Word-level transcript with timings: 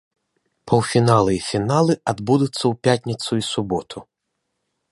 Паўфіналы 0.71 1.31
і 1.35 1.41
фіналы 1.49 1.93
адбудуцца 2.13 2.53
ў 2.53 2.73
пятніцу 2.87 3.31
і 3.43 3.47
суботу. 3.51 3.99